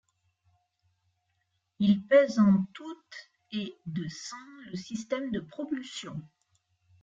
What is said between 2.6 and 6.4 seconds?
tout et de sans le système de propulsion.